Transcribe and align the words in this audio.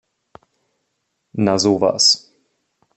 Na 1.45 1.55
sowas! 1.59 2.03